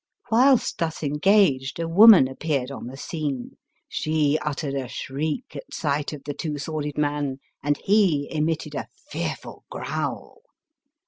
Whilst 0.31 0.75
thus 0.79 1.03
engaged 1.03 1.79
a 1.79 1.87
woman 1.87 2.27
appeared 2.27 2.71
on 2.71 2.87
the 2.87 2.97
scene; 2.97 3.51
she 3.87 4.39
uttered 4.41 4.73
a 4.73 4.87
shriek 4.87 5.55
at 5.55 5.71
sight 5.71 6.11
of 6.11 6.23
the 6.23 6.33
Two 6.33 6.57
Sworded 6.57 6.97
Man, 6.97 7.37
and 7.61 7.77
he 7.77 8.27
emitted 8.31 8.73
a 8.73 8.87
fearful 9.11 9.63
growl. 9.69 10.41